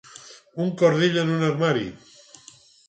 Un 0.63 0.71
cordill 0.79 1.21
en 1.25 1.31
un 1.37 1.47
armari! 1.51 1.89